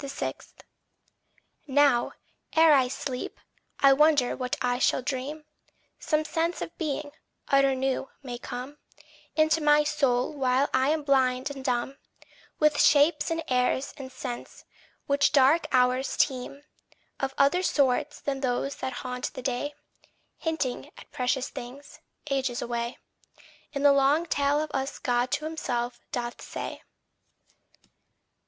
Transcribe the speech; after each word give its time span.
6. 0.03 0.53
Now, 1.67 2.13
ere 2.55 2.73
I 2.73 2.87
sleep, 2.87 3.39
I 3.81 3.93
wonder 3.93 4.35
what 4.35 4.55
I 4.59 4.79
shall 4.79 5.03
dream. 5.03 5.45
Some 5.99 6.25
sense 6.25 6.59
of 6.59 6.75
being, 6.79 7.11
utter 7.49 7.75
new, 7.75 8.09
may 8.23 8.39
come 8.39 8.79
Into 9.35 9.61
my 9.61 9.83
soul 9.83 10.33
while 10.33 10.71
I 10.73 10.89
am 10.89 11.03
blind 11.03 11.51
and 11.51 11.63
dumb 11.63 11.99
With 12.57 12.81
shapes 12.81 13.29
and 13.29 13.43
airs 13.47 13.93
and 13.95 14.11
scents 14.11 14.65
which 15.05 15.31
dark 15.31 15.67
hours 15.71 16.17
teem, 16.17 16.63
Of 17.19 17.35
other 17.37 17.61
sort 17.61 18.21
than 18.25 18.39
those 18.41 18.77
that 18.77 18.93
haunt 19.05 19.31
the 19.35 19.43
day, 19.43 19.75
Hinting 20.39 20.89
at 20.97 21.11
precious 21.11 21.49
things, 21.49 21.99
ages 22.31 22.59
away 22.59 22.97
In 23.71 23.83
the 23.83 23.93
long 23.93 24.25
tale 24.25 24.61
of 24.63 24.71
us 24.73 24.97
God 24.97 25.29
to 25.33 25.45
himself 25.45 25.99
doth 26.11 26.41
say. 26.41 26.81